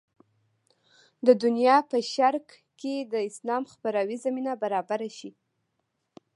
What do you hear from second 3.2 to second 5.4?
اسلام خپراوي زمینه برابره شي.